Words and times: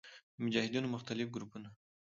د 0.35 0.37
مجاهدینو 0.45 0.93
مختلف 0.95 1.27
ګروپونو 1.35 1.69